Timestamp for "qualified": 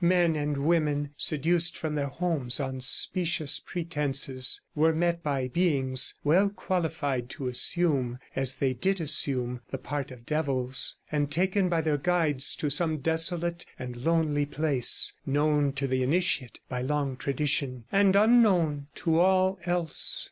6.49-7.29